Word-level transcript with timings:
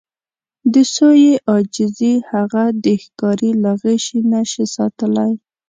د 0.73 0.75
سویې 0.95 1.33
عاجزي 1.49 2.13
هغه 2.31 2.63
د 2.85 2.85
ښکاري 3.03 3.51
له 3.63 3.71
غشي 3.81 4.19
نه 4.31 4.41
شي 4.51 4.65
ساتلی. 4.75 5.31